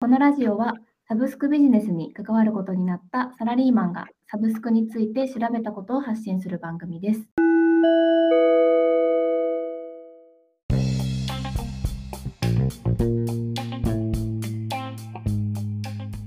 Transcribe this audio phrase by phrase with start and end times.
[0.00, 0.74] このラジオは
[1.08, 7.20] サブスクビジネスに関わることになったサラリーマンがサブスクについて調べたことを発信する番組です。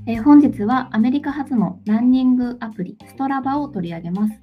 [0.06, 4.34] え本日はアメリカ発のランニングアプリストラバを取り上げます。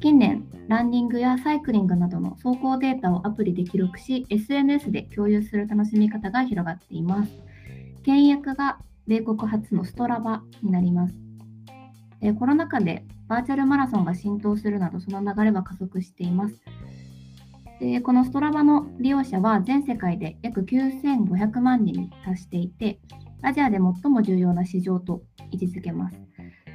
[0.00, 7.46] 近年、ランニングやサイクリングなどの走行データをアプリで記録し、SNS で共有する楽しみ方が広がっています。
[8.06, 8.78] 契約が
[9.08, 11.14] 米国発のストラバになります。
[12.20, 16.54] えーコロナ禍でバーチャルマラソンが浸透するなど、その流れは加速しています。
[17.80, 23.00] でこのストラバの利用者は全世界で約9500万人に達していて、
[23.42, 26.16] アジアで最も重要な市場と位置づけます。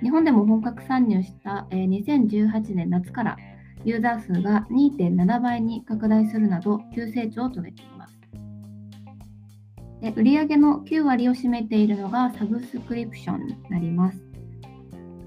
[0.03, 3.37] 日本でも本格参入した、え2018年夏から
[3.85, 8.20] ユーザー数が2.7倍に拡大するなど急成長を遂げています。
[10.01, 14.19] で売上の9割を占めているのがサブスクリプションになります。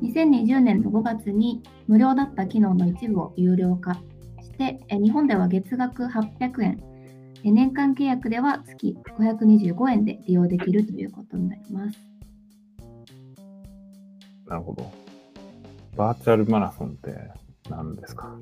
[0.02, 3.94] 2020年の5月に無料だった機能の一部を有料化
[4.42, 6.82] して、え日本では月額800円、
[7.44, 11.98] え年間契約では月525円で利用できるということになります。
[14.46, 14.90] なるほど。
[15.96, 17.16] バーチャルマラソンって
[17.70, 18.24] 何ですか？
[18.26, 18.36] 確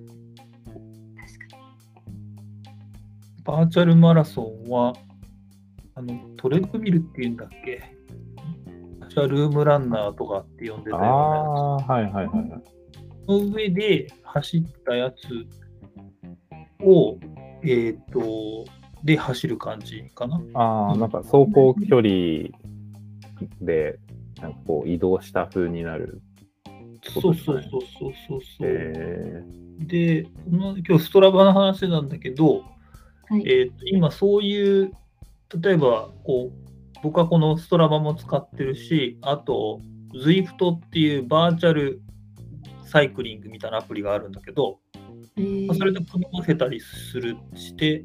[1.51, 1.57] か
[3.45, 4.95] バーチャルマラソンは、
[5.95, 7.83] あのトレッドミルっていうんだっけ？
[9.01, 12.49] バーチャルームランナーとかって呼んでたあよあー、はいはいはいはい。
[12.49, 12.57] ね。
[13.27, 15.47] その上で走ったやつ
[16.85, 17.19] を、
[17.63, 18.65] えっ、と、
[19.05, 20.41] で走る感じかな。
[20.55, 22.09] ああ、なんか走行距離
[23.61, 23.99] で、
[24.41, 26.23] なんかこう移動した風になる。
[27.03, 28.41] そうそうそうそうそうそう。
[28.63, 29.45] え
[29.81, 32.63] で、ま今日ストラバの話なんだけど、
[33.29, 33.43] はい。
[33.47, 34.93] えーと今そういう、
[35.61, 39.81] 例えばこう、僕はこのストラバも使ってるし、あと、
[40.15, 42.03] Zwift っていうバーチャル
[42.85, 44.79] サイクリングみたいなアプリがあるんだけど、
[45.37, 48.05] えーまあそれと組み合わせたりするして、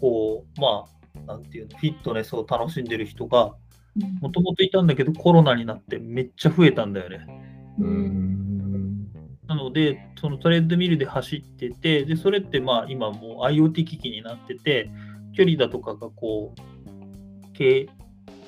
[0.00, 0.84] こう、ま
[1.16, 3.54] あ、なんていうの、フィットネスを楽しんでる人が、
[4.20, 7.26] もともといたんだけど、コロナになってめっちゃ増えたんだよね。
[7.80, 9.08] ー、うーん。
[9.48, 14.90] なので、そのトレッドミルで走ってて、でそれってまあ今もう IoT 機器になってて、
[15.38, 17.88] 距離だとかがこう、計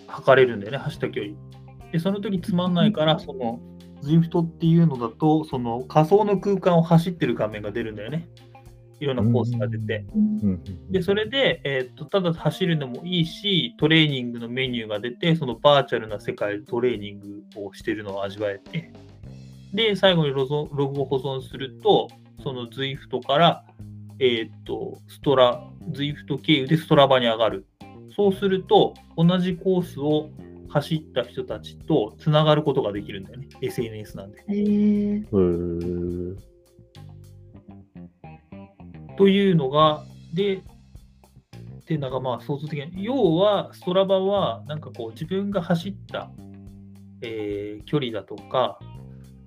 [0.08, 1.34] 測れるんだよね、走った距離。
[1.92, 3.60] で、その時つまんないから、その
[4.02, 8.28] Zwift っていうのだと、その仮想の空間を走ってる画面が出るんだよね。
[8.98, 10.04] いろんなコースが出て。
[10.90, 18.92] で、それで、えーっと、ただ走るのもいいし、トレーニングのメニューが出て、そのバーチャルな世界でトレーニングをしてるのを味わえて、
[19.72, 22.08] で、最後にロゾログを保存すると、
[22.42, 23.64] その Zwift から、
[24.18, 27.66] えーっと、ストラ、Zwift 経由でストラバに上がる。
[28.14, 30.30] そうすると、同じコースを
[30.68, 33.48] 走った人たちとつながることができるんだよね。
[33.60, 34.44] SNS なんで。
[34.48, 36.36] えーうーん。
[39.16, 40.04] というのが、
[40.34, 40.62] で、
[41.86, 46.30] で、なんかまあ、想像的に、要は、ストラバは、なんかこう、自分が走った、
[47.20, 48.78] えー距離だとか、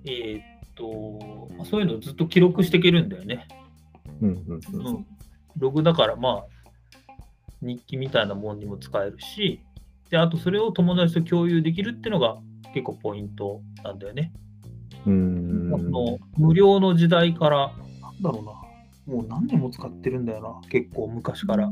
[0.04, 3.48] えーっと、まあそういうのをずっと記録していけるんだよね。
[4.20, 5.06] うんうんうんうん。
[5.56, 7.14] ログだから、まあ、
[7.62, 9.60] 日記みたいなもんにも使えるし、
[10.10, 12.36] で、あとそれを友達と共有できるっていうのが
[12.72, 14.32] 結構ポイントなんだよね。
[15.06, 21.70] うーんあの無料の時代から、なんだろうな、もう何年も使ってるんだよな、結構昔から。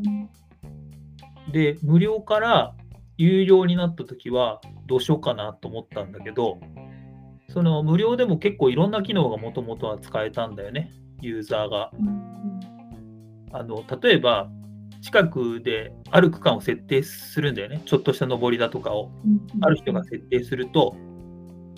[1.53, 2.75] で、無料から
[3.19, 6.59] 有料になった時はどうしようかなと思ったんだけど、
[7.49, 11.91] その無料でも結構いろんな機能がもともとは使えたんだよね、ユーザーが。
[13.53, 14.51] あの例えば、
[15.03, 19.11] 近くである区間を設定するんだよね、ちょっとした上りだとかを。
[19.61, 20.97] ある人が設定すると、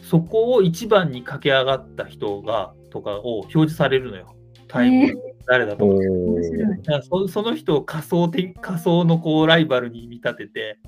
[0.03, 4.37] そこを一番に駆け上がった人がとかを表示されるのよ。
[4.69, 5.15] タイム、へ
[5.47, 7.03] 誰だとか。
[7.03, 10.79] そその人を仮想的仮想のこうライバルに見立てて、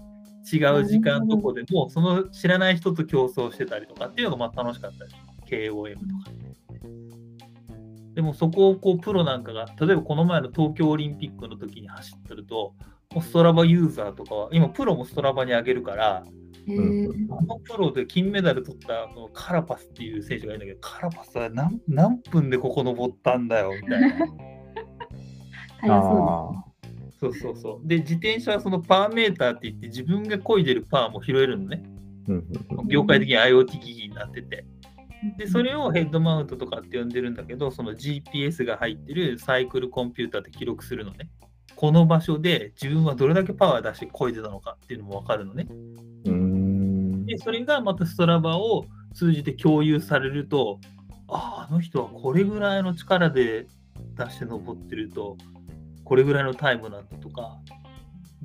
[0.52, 5.12] 違う時間どこでも、その知らない人と競争してたりとかっていうのがまあ楽しかったり、
[5.48, 6.06] KOM とか。
[8.16, 12.74] でもそこをこうプロなんかが、例えばこの前の東京オリンピックの時に走ってると、
[13.14, 16.24] もうストラバユーザーとかは、今プロもストラバに上げるから、
[16.66, 24.26] えーあのプロで金メダル取ったこのカラパスっていう選手がいるんだけど、カラパスは何何分でここ登ったんだよみたいな。
[25.82, 26.66] 速
[27.20, 27.86] そそうそうそう。
[27.86, 31.82] で、自転車はそのパーメーターって言って、自分が漕いでるパーも拾えるのね。
[32.28, 34.64] うんうんうん業界的に IoT 機器になってて。
[35.34, 41.28] うで、それをヘッドマウントとかって呼んでるんだけど、その GPS が入ってるサイクルコンピューターで記録するのね。
[41.74, 45.66] この場所で自分はどれだけパワー出して漕いでたのかっていうのも分かるのね。
[47.26, 50.80] で、それがまたストラバを通じて共有されると、
[51.28, 53.66] ああ、あの人はこれぐらいの力で
[54.16, 55.36] 出して登ってると、
[56.04, 57.58] これぐらいのタイムなんだとか、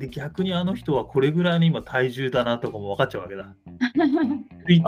[0.01, 3.53] で、逆にあの人はこれぐらいの今体重だなとかも分かっちゃうわけだ。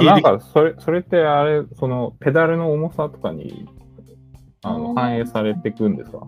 [0.03, 3.69] なんかそれ、それってあれ、そのペダルの重さとかに
[4.63, 6.27] あの反映されていくんですか？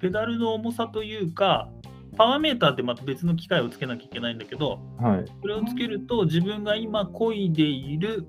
[0.00, 1.68] ペダルの重さというか、
[2.16, 5.24] パワーメーターってまた別の機械をつけなきゃいけないんだけど、はい。
[5.42, 8.26] それをつけると自分が今漕いでいる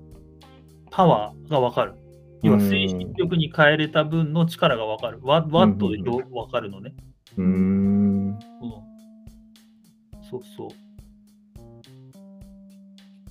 [0.90, 1.94] パワーが分かる。
[2.42, 5.20] 要は推進力に変えれた分の力が分かる。
[5.22, 6.22] ワワットで分
[6.52, 6.94] かるのね。
[7.36, 7.46] うーん。
[7.46, 8.38] うん。
[10.30, 10.68] そうそう。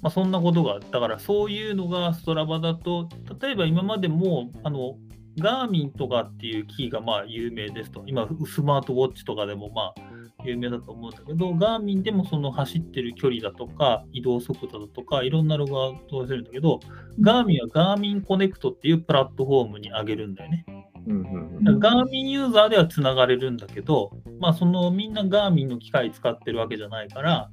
[0.01, 3.09] まあそんなことがあったから、そういうのがストラバだと、
[3.41, 4.97] 例えば今までも、あの、
[5.39, 8.03] ガーミンとかっていうキーがまあ有名ですと。
[8.07, 10.07] 今、スマートウォッチとかでもまあ
[10.43, 16.79] 有名だと思うんだけど、ガーミンでもその走ってる距離だとか、移動速度だとか、いろんなロゴが通せるんだけど、
[17.19, 20.65] ガーミンはガーミンコネクトっていうプラットフォームに上げるんだよね。
[21.07, 27.49] うんうんうんだからガーミンユーザーではつながれるんだけど、まあ、そのみんなガーミンの機械使ってるわけじゃないから、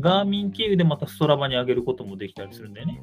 [0.00, 3.02] ガーミン経由でまたストラバに上げることもできたりするんだよね。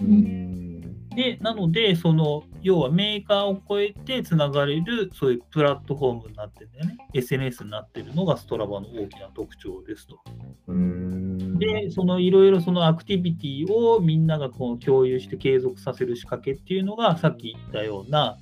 [0.00, 1.08] うーん。
[1.10, 6.96] で、なので、その要はメーカーを超えてつながれる、そういうプラットフォームになってるんだよね。
[7.14, 10.20] SNS になってるのがストラバの大きな特徴ですと。
[10.68, 11.58] うーん。
[11.58, 18.36] で、そのいろいろそのアクティビティをみんながこう共有して継続させる仕掛けっていうのが、さっき言ったような、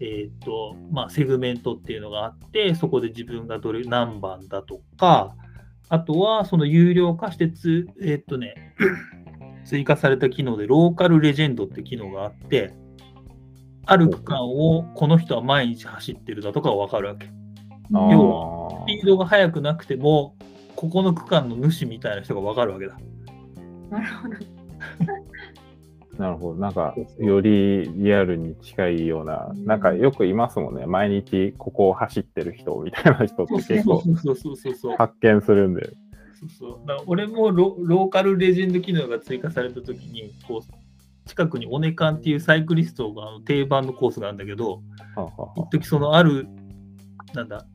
[0.00, 5.34] えーとまあ、セグメントっていうのがあって、そこで自分がどれ何番だとか、
[5.88, 8.74] あとはその有料化してつ、えーとね、
[9.64, 12.74] 追加された機能で、ローカルレジェンドって機能があって、
[13.86, 17.30] ある区間をこの人は毎日走ってるだとかわかるわけ。
[17.90, 20.36] 要スピードが速くなくても、
[20.76, 22.98] ここの区間の主みたいな人がわかるわけだ。
[23.90, 24.34] なるほど。
[26.18, 26.60] なるほど。
[26.60, 30.84] なんかよりリアルに近いような、うんなんかよくいますもんね。
[30.86, 34.96] 毎日ここを走ってる人みたいな人って結構そうそうそうそうそう。
[34.96, 35.92] 発見するんで。
[36.40, 44.80] そうそう俺もロローカルレジェンド機能が追加されたときにこう近くにオネカンっていうサイクリストが定番のコースがあるんだけど
[45.16, 46.46] はあは一時そのある
[47.34, 47.66] なんだ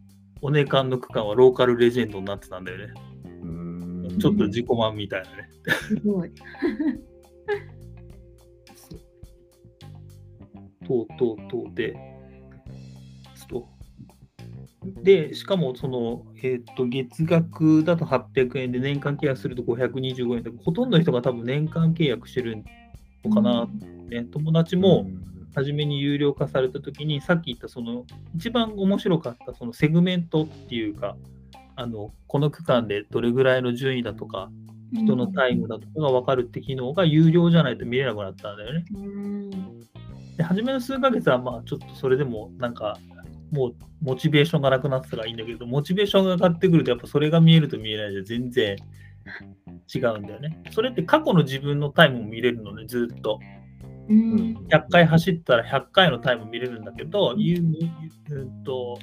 [0.42, 2.94] オネカンの区間はローカルレジェンドになってたんだよね、
[4.20, 5.50] ちょっと自己満みたいなね
[5.88, 6.32] すごい。
[10.88, 11.96] とうとうとうで
[15.34, 22.64] しかもその、えー、と月額だと800円で年間契約すると525円で、ほとんどの人が多分年間契約してる
[23.24, 23.68] のかな、
[24.10, 25.08] ね、友達も
[25.56, 31.16] 初めに有料化されたときに、さっき言ったその一番面白かったそのセグメントっていうか、
[31.76, 34.50] あのこの区間でどれぐらいの順位だとか、
[34.92, 38.86] 人のタイムだとかが分かるって機能が有料じゃないと見れなくなったんだよね。
[40.34, 40.38] うん。
[40.38, 42.98] で初めの数ヶ月はまあちょっとそれでもなんか
[43.52, 48.76] もうモチベーションがなくなってたからいいんだけど、モチベーションが上がってくるとやっぱそれが見えると見えないで全然
[49.94, 50.62] 違うんだよね。
[50.72, 53.40] それって過去の自分のタイムも見れるのね、ずっと。
[54.10, 54.68] うん。
[54.70, 58.98] 100回走ったら100回のタイム見れるんだけど、ゆうんと、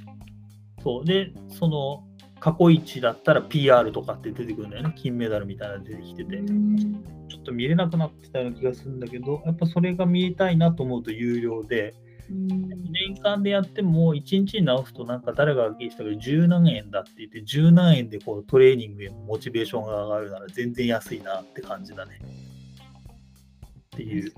[0.82, 1.05] そう。
[1.05, 2.05] で、その
[2.40, 4.94] 過去一だったら PR とかって出てくるんだよね。
[4.96, 6.37] 金メダルみたいなの出てきてて。
[6.37, 11.94] うんちょっと見れなくなってたような気がするんだけど、やっぱそれが見えたいなと思うと有料で、
[12.29, 22.20] うん年間でやっても1日に直すとなんか誰が聞いてたけど10何円だって言って10何円でこうトレーニングへのモチベーションが上がるなら全然安いなって感じだね。
[22.20, 24.32] っていう。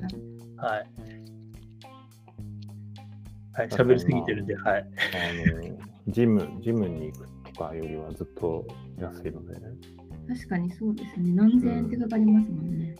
[0.56, 0.86] はい。
[3.54, 4.80] はい、喋りすぎてるんで、はい。
[4.80, 8.66] あのジム、ジムに行くとかよりはずっと
[8.98, 9.60] 安いので、ね。
[10.28, 11.32] 確かにそうですね。
[11.32, 12.96] 何千円ってかかりますもんね。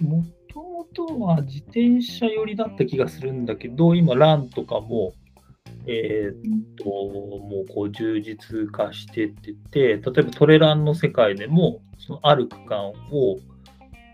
[0.00, 5.12] もともとは自転車寄りだった気がするんだけど、今、ランとかも、
[5.86, 12.94] えーっと、もうこう充実化してってて、例えばトレランの世界でも、そのある区間を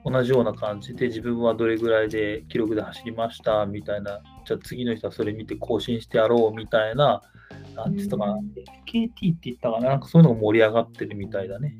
[0.04, 7.22] 同じような感じで自分はどれぐらいで記録で走りましたみたいな、じゃあ次の人はそれ見て更新してやろうみたいな、
[7.74, 8.52] なんて言ったかな、うん
[8.86, 11.76] KT って言ったかな、なんかそういうのが盛り上がってるみたいだね。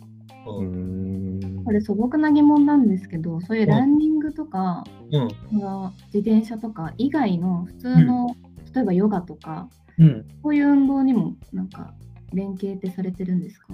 [0.46, 1.38] うん。
[1.38, 1.64] ん。
[1.64, 5.28] これ素朴な疑問なんですけど、そういうランニングとか、うん。
[5.50, 8.34] その自転車とか以外の普通の、
[8.74, 10.24] 例えばヨガとか、うん。
[10.42, 11.92] こういう運動にもなんか
[12.32, 13.66] 連携ってされてるんですか？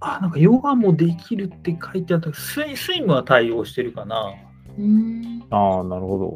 [0.00, 4.34] あ、なんかヨガもできるって書いてあったスイスイムは対応してるかな。
[4.78, 4.82] う。
[5.50, 6.34] ああ、なるほど。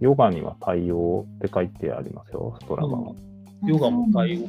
[0.00, 3.14] ヨガには対応って書いてありますよ、ストラバは。
[3.66, 4.46] ヨガも対応、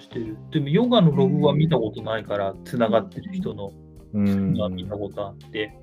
[0.00, 0.36] してる。
[0.50, 3.72] でもヨガのログは見たことないから、つながってる人の。
[4.12, 5.78] う見たことあって、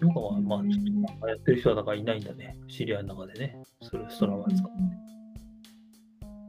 [0.00, 2.56] ヨガは、まあ、ちょっと今やってる人はだからいないんだね。
[2.68, 3.62] 知り合いの中でね。
[3.82, 4.62] それストラバ使って。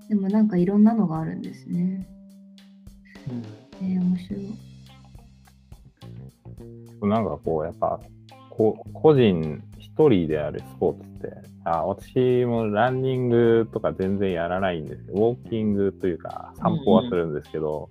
[0.10, 2.08] でもなんかいろんなのがあるんですね。
[3.30, 4.56] うんえー、面白い。
[7.10, 8.00] なんかこう、やっぱ、
[8.50, 9.62] こ個人
[9.98, 11.30] 一人であるスポーツって、
[11.64, 17.88] あ私もランニングとか全然やらないんですけど、ウォーキングというか散歩はするんですけど、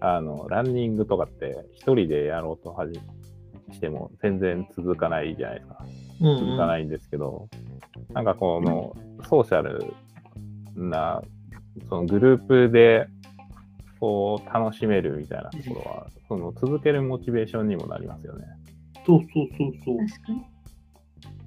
[0.00, 2.98] あの、ランニングとかって一人でやろうとはじ
[3.72, 5.78] しても全然続かないじゃないですか。
[5.82, 7.48] うん続かないんですけど、
[8.12, 8.96] なんかこの
[9.28, 9.94] ソーシャル
[10.74, 11.22] な、
[11.88, 13.06] そのグループで
[14.00, 18.46] こう楽しめるみたいなところは、その続けるモチベーションにもなりますよね。
[19.06, 19.98] そうそうそうそう。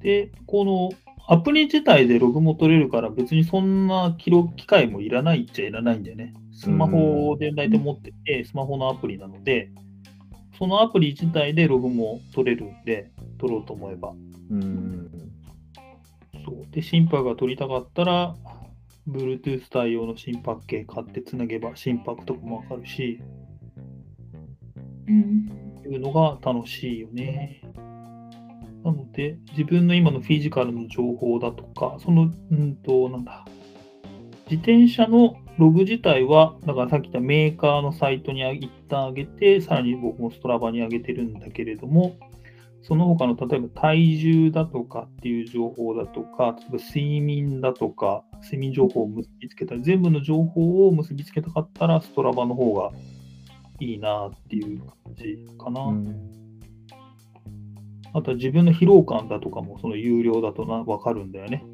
[0.01, 0.89] で、この
[1.27, 6.33] アプリ自体でログも取れるから、別にそんな記録機械もいらないっちゃいらないんだよね。
[6.51, 9.69] スマホで大体持ってて、スマホのアプリなので、
[10.57, 14.13] そのアプリ自体でログも取れるんで、取ろうと思えば。
[14.49, 15.09] うん。
[16.45, 18.35] そうで、心拍が取りたかったら、
[19.07, 23.19] Bluetooth 対応の心拍計買ってつなげば心拍とかもわかるし、
[25.07, 25.49] うん。
[25.85, 27.61] いうのが楽しいよね。
[28.83, 33.45] なので、自分の今のフィジカルの情報だとか、その、うんと、なんだ、
[34.49, 42.17] 自転車のログ自体は、だからさっき言ったメーカーのサイトに一旦上げて、さらに僕もストラバに上げてるんだけれども、
[42.81, 52.91] その他の例えば体重だとかっていう情報だとか、例えば睡眠だとか、睡眠情報を結びつけたり、全部の情報を結びつけたかったら、ストラバの方が
[53.79, 55.81] いいなっていう感じかな。
[55.81, 56.40] うん
[58.13, 61.65] あとは自分の疲労感だとかもその有料だとな分かるんだよね。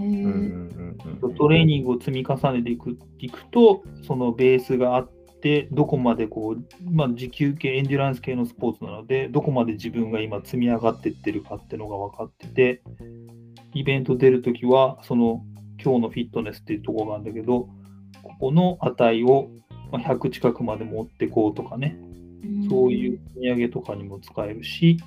[0.00, 1.34] へうんうんーうんうん。
[1.34, 5.10] トレーニングを積み重ねていくいくと、そのベースがあっ
[5.40, 12.82] て、どこまでこう、まあ、持久系、エンデュランス系のスポーツなので、どこまで自分が今積み上がっていってるかっていうのが分かってて、
[13.74, 15.44] イベント出るときは、その
[15.82, 17.68] 今日のフィットネスっていうところがあるんだけど、
[18.22, 19.50] ここの値を
[19.92, 21.98] まあ100近くまで持ってこうとかね、
[22.68, 24.98] そういう積み上げとかにも使えるし、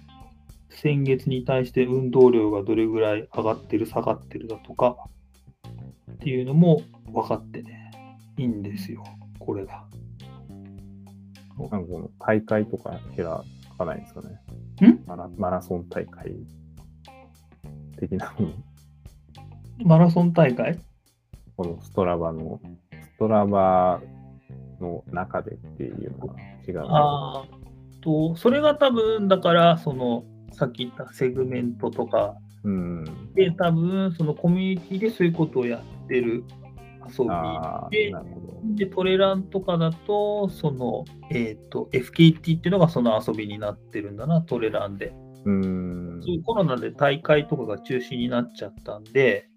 [0.70, 4.98] 先月に対して運動量がどれぐらい上がってる、下がってるだとか
[6.12, 6.82] っていうのも
[7.12, 7.92] 分かってね、
[8.38, 9.04] いいんですよ、
[9.40, 9.86] これが。
[11.58, 13.26] なんかこの大会とか開
[13.78, 14.88] かないんですかね。
[14.88, 15.04] ん？
[15.08, 16.36] マラマラソン大会。
[18.00, 18.50] 的なの。
[19.84, 20.80] マラソン大会？
[21.56, 24.00] このストラバの、ストラバ
[24.80, 26.36] の中でっていうのは
[26.68, 26.86] 違う。
[26.86, 27.46] あ、
[28.02, 30.24] と、それが多分、だから、その、
[30.58, 33.34] さっき言ったセグメントとかうん。
[33.34, 36.44] で、多分、そのコミュニティでそういうことをやってる
[37.08, 37.90] 遊びあ
[38.76, 45.14] でトレランとかだと、その、えっ、と、FKT っていうのがその遊びになってるんだな、トレランで。
[45.46, 46.22] うん。
[46.44, 49.48] コロナで大会とかが中止になっちゃったんで、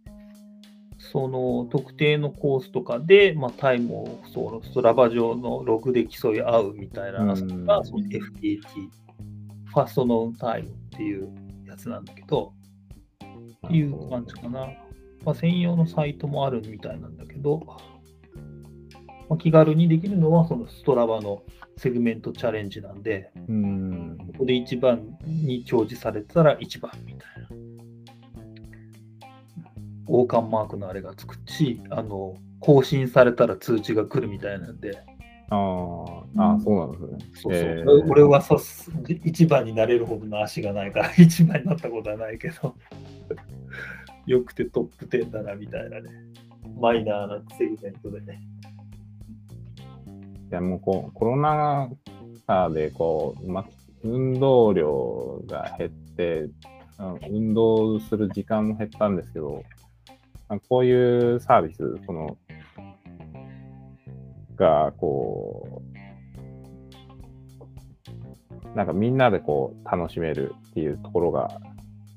[0.99, 8.61] その特定のコースとかで、まあ、タイムをそのストラバ上のログで競い合うみたいな遊びが、その FKT、
[9.71, 11.33] ファストノーンタイムっていう
[11.67, 12.53] やつなんだけど、
[13.67, 14.69] っていう感じかな。
[15.25, 17.63] まあ、専用のサイトもあるみたいなんだけど、
[19.29, 21.43] まあ、気軽にできるのはそのストラバの
[21.77, 24.19] セグメントチャレンジなんで、うん。
[24.19, 27.49] ここで1番に表示されてたら1番みたいな。
[30.09, 34.99] 王冠マークのあれがつくし、あの、更新されたら通知が来るみたいなんで、
[35.51, 37.19] あーあー、そうなんですね。
[37.35, 37.63] そうそう。
[37.63, 42.75] えー俺はさす1番になれるほどの足がないから 1番になったことはないけど、
[44.27, 46.11] よくてトップ10だなみたいなね。
[46.79, 48.41] マイナーなセグメントでね。
[50.51, 51.91] いやもうこうコロナ
[52.47, 53.65] 禍でこう、ま、
[54.03, 56.51] 運動量が減って、うん
[57.31, 59.63] 運動する時間も減ったんですけど、
[60.49, 62.37] まあこういうサービス、その、
[64.61, 65.83] が、こ
[68.75, 71.61] う、なんかみんなでこう楽しめるっていうところが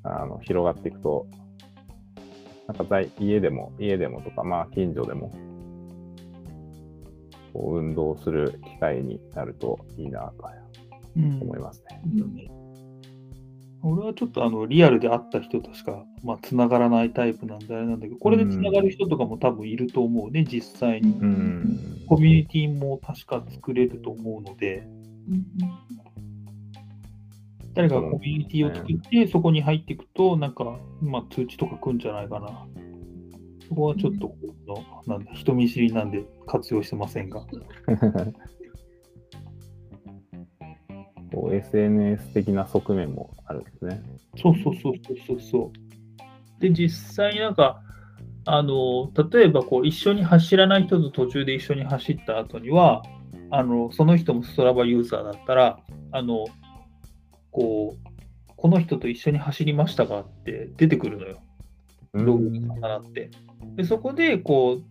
[0.04, 1.26] あの広がっていくと、
[2.68, 5.32] なんか在家でも、家でもとか、まあ近所でも、
[7.54, 10.44] こう運動する機会になるといいなと
[11.16, 12.02] うん思いますね。
[12.12, 12.63] いいよね
[13.86, 21.12] 俺はちょっとあのリアルで会った人としか、まあ、つながらないタイプなんであれなんだけど、これでつながる人とかも多分いると思うね、実際に。
[21.12, 22.04] うん。
[22.08, 24.88] コミュニティも確か作れると思うので、
[25.30, 25.46] うん
[27.74, 32.68] 誰かがコミュニティを作って、そこに入っていくと、なんか、まあ、通知とか来るんじゃないかな。
[33.68, 34.36] そこはちょっとこ
[34.68, 37.44] の、なんだ、人見知りなんで活用してませんが。
[41.44, 44.02] こう SNS 的な側面もあるんですね。
[44.42, 45.72] そうそうそうそうそうそ
[46.60, 46.62] う。
[46.62, 47.82] で、実際なんか、
[48.46, 53.04] あの、例えばこう一緒に走らない人と途中で一緒に走った後には、
[53.52, 55.80] あの、その人もストラバユーザーだったら、
[56.14, 56.46] あの、
[57.52, 61.42] こう、この人と一緒に走りましたかって出てくるのよ。
[62.14, 63.32] ログに重なって。
[63.76, 64.84] で、そこでこう、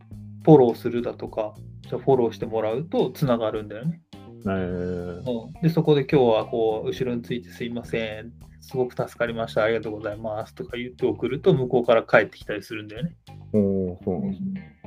[0.45, 1.55] フォローするだとか、
[1.89, 4.03] じゃあフォローしてもらうとつながるんだよね。
[4.45, 8.33] えーうん、で、そこで今日はこう、後ろについてすいません。
[8.61, 9.65] すごく助かりました。
[9.65, 10.55] ありがとうございます。
[10.55, 13.17] とか言って送ると、向こうから帰ってきたりするんだよね。
[13.53, 14.79] おーそうなんですね。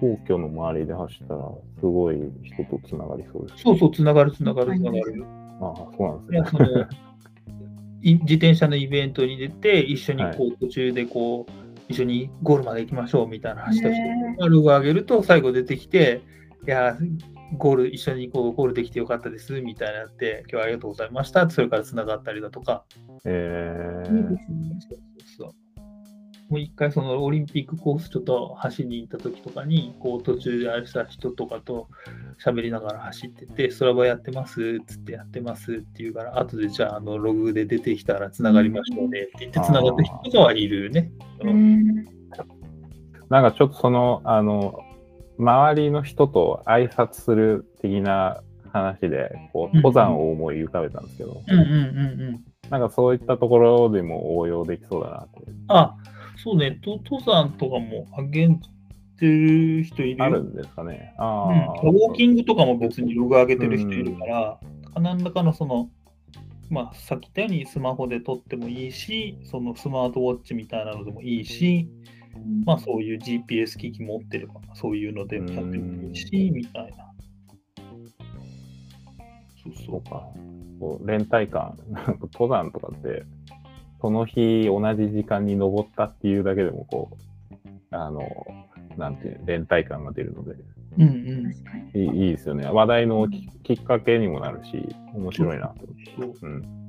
[0.00, 3.62] 皇居の周りで走ったら、すごい人とつながりそうです。
[3.62, 5.24] そうそう、つながる、つながる、つながる。
[5.60, 6.66] ああ、そうなんですね。
[6.66, 6.86] その
[8.02, 11.52] い自転車のイベントに出て、一緒にこう途中でこう、
[11.88, 16.22] 一緒にゴールまで行きましょうみたいな走った人へがログ上げると、最後出てきて、
[16.66, 16.96] いや、
[17.58, 21.48] ゴール、一緒にこうゴールできてよかったですみたいなのって、今日はありがとうございました。
[21.50, 22.84] それからつながったりだとか、
[23.24, 24.78] えいいでー、すね。
[24.88, 24.98] そう
[25.38, 25.52] そうそう
[26.52, 31.88] もう一回そのオリンピックコースちょっと走りに行った時とかに、こう途中であれした人とかと
[32.44, 41.10] 喋りながら走ってて、ストラバやってますっつってやってますって言うから、後でじゃああのログで出てきたらつながりましょうねって言ってつながった人とかはいるね。
[43.30, 44.78] なんかちょっとその、あの、
[45.42, 51.74] 周りの人と挨拶する的な話で、こう、登山を思い浮かべたんですけど、うんうんうんう
[52.32, 52.44] ん。
[52.70, 55.52] なんかそういったところでも応用できそうだなって。
[55.68, 55.96] あ、
[56.36, 58.48] そうね、と登山とかもあげ
[59.18, 60.18] てる人いる？
[60.18, 60.24] よ。
[60.24, 61.14] あるんですかね。
[61.18, 64.58] あうん、あ、ウォーキングとかも別にログ上げてる人いるから、
[65.00, 65.90] 何らかのその、
[66.70, 71.88] まあ、さっき言ったようにスマホで撮ってもいいし、そのスマートウォッチみたいなのでもいいし、
[72.64, 75.74] まあそういう GPS 機器持ってれば、そういうのでやっても
[76.08, 77.12] いいし、みたいな。
[79.62, 80.26] そうそそうか。
[80.80, 83.24] こう連帯感、なんか登山とかって、
[84.00, 88.28] その日同じ時間に登ったっていうだけでも、こう、あの、
[88.96, 90.56] なんていう、連帯感が出るので、う。
[90.98, 91.52] うんうん。
[91.52, 92.04] 確かに。
[92.04, 92.66] いいいいですよね。
[92.66, 95.84] 話題のききっかけにもなるし、面白いなと
[96.18, 96.46] 思って。
[96.46, 96.82] うん。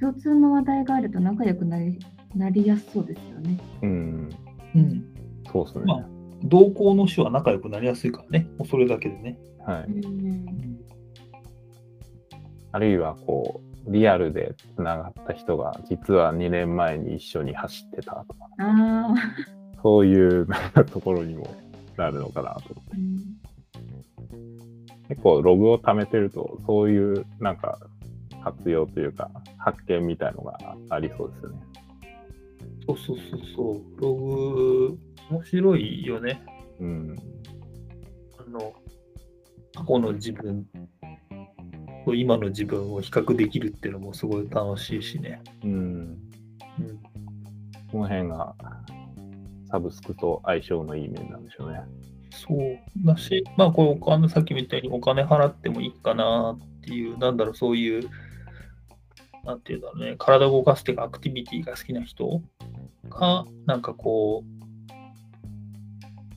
[0.00, 1.98] 共通の話題があると仲良くなり
[2.34, 3.58] なりやすそうですよね。
[3.82, 4.30] うん。
[4.76, 5.04] うん。
[5.52, 5.84] そうですね。
[5.86, 6.06] まあ
[6.42, 9.38] 同行の種は仲良くなりやすいからね、もうそれだけでね。
[9.64, 9.84] はい。
[9.90, 10.76] うん
[12.72, 18.50] あるいは、こう、リアルでつながった人が、実は2年前に一緒に走ってたとか、
[19.82, 20.46] そういう
[20.92, 21.56] ところにも
[21.96, 22.96] なるのかなと思って。
[22.98, 23.46] うん
[25.08, 27.78] 結構ログを貯めてると、そういうなんか
[28.42, 30.58] 活用というか、発見みたいのが
[30.90, 31.65] ありそうですよね。
[32.86, 34.00] そうそうそうそう。
[34.00, 34.98] ログ、
[35.30, 36.42] 面白いよね。
[36.80, 37.16] うん。
[38.38, 38.72] あの、
[39.74, 40.66] 過去の自分
[42.04, 45.42] と今の自分を比較できるっていうのもすごい楽しいしね。
[45.64, 45.70] うん。
[45.70, 46.18] うん。
[47.90, 48.54] この辺が
[49.70, 51.80] サブスクと相性のいい面なんでしょうね。
[52.30, 58.08] そうだし、まあ、これお金、さっきみたいにお金払ってもいいかなっていう、なんだろう、そういう、
[59.44, 62.42] なんていうんだろうね、体を動かすっていうか、アクティビティが好きな人
[63.06, 64.56] が、なんかこう、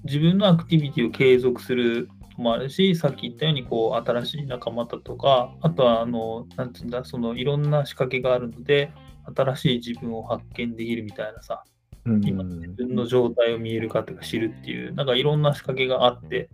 [0.04, 8.92] 自分のアクティビティを継続するのもあるし、さっき言ったように、こう、新しい仲間だとか、あとは、あの、なんていうんだ、その、いろんな仕掛けがあるので、
[9.36, 11.64] 新しい自分を発見できるみたいなさ、
[12.06, 16.50] うん今自分の状態を見えるかとか知るっていう、なんかいろんな仕掛けがあって、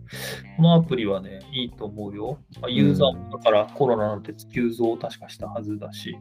[0.56, 2.38] このアプリはね、いいと思うよ。
[2.60, 6.18] まあユーザーもだからコロナなんて急増を確かしたはずだし、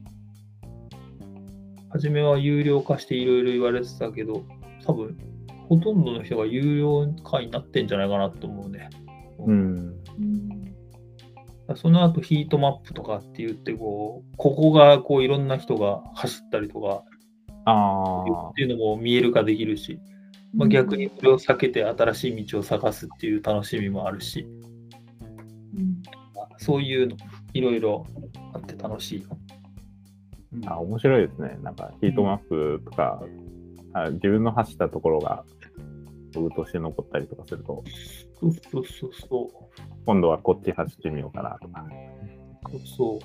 [1.96, 4.44] 初めは有料化していろいろ言われてたけど、
[4.86, 5.18] 多分
[5.70, 8.90] ほとんどの人が有料化になってんじゃないかなと思うね。
[9.40, 9.96] うん。
[10.20, 10.56] うん
[11.76, 17.04] その後ヒートマップとかって言ってこう、ここがこういろんな人が走ったりとか
[17.66, 20.00] ああっ、ていうのも見える化できるし、
[20.54, 24.46] まあ、逆にそれを避けて新しい道を探すっていう楽しみもあるし、
[25.76, 26.04] うん
[26.58, 27.18] そういうの
[27.54, 28.06] いろいろ
[28.54, 29.30] あって楽しいよ。
[30.58, 31.58] うんあ面白いですね。
[31.62, 33.22] なんかヒートマップとか、
[33.94, 35.44] あ自分の走ったところが
[36.36, 37.84] ログとして残ったりとかすると、
[38.40, 39.70] そうそうそうそ
[40.06, 41.86] 今度はこっち走ってみようかなとか。
[42.72, 42.80] う。
[42.88, 43.20] そう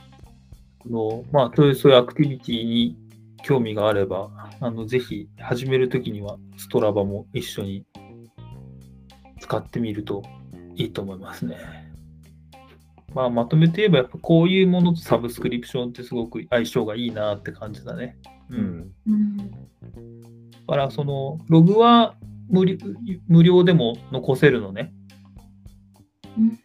[0.86, 2.96] あのまあ、そういうそういうアクティビティに
[3.42, 7.84] 興味があれば、あのぜひ始めるときにはストラバも一緒に
[9.40, 10.22] 使ってみると
[10.76, 11.89] いいと思いますね。
[13.14, 18.16] まあ、まとめて言えば、やっぱこういうものとサブスクリプションってすごく相性がいいなって感じだね。
[18.50, 18.56] う。
[18.56, 18.92] うんん。
[19.06, 19.46] うんだ
[20.66, 22.14] から、その、ログは
[22.48, 22.76] 無料
[23.26, 24.92] 無料でも残せるのね。
[26.38, 26.58] うん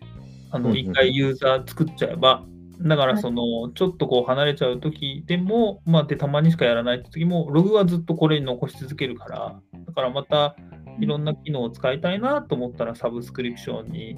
[0.51, 2.45] あの、一回ユーザー作っちゃえば、
[2.79, 10.55] だから、その、ちょっとこう離れちゃう時でも、まあ、で、たまにしかやらないって時も、ログはずっとこれに残し続けるから、だからまた、
[10.99, 14.17] いろんな機能を使いたいなと思ったら、サブスクリプションに、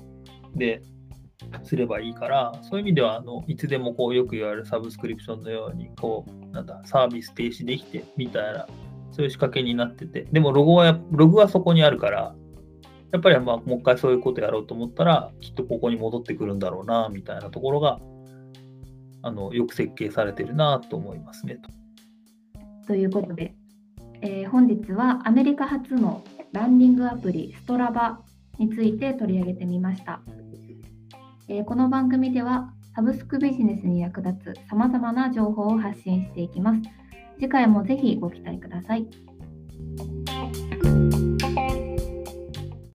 [0.56, 0.82] で、
[1.64, 8.68] すればいいから、そういう意味では、あの、いつでもこう、よく言われるサブスクリプションのように、こう、なんだ、サービス停止できて、みたいな、
[9.12, 12.36] そういう仕掛けになってて、でもロゴは、ログはそこにあるから、
[13.12, 18.00] やっぱりまあもう一回そういうことやろうと思ったら、きっとここに戻ってくるんだろうな、みたいなところが、
[19.24, 21.60] あのよく設計されてるなと思いますね。
[22.86, 23.56] ということで、
[24.22, 28.22] えー本日はアメリカ発のランニングアプリストラバ
[28.58, 30.22] について取り上げてみました。
[31.50, 36.82] えー、この番組ではサブスクビジネスに役立つ様々な情報を発信していきます。
[37.40, 39.08] 次回もぜひご期待ください。